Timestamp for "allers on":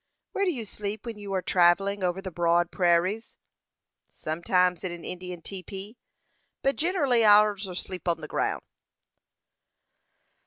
7.23-7.75